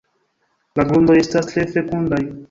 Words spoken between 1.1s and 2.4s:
estas tre fekundaj.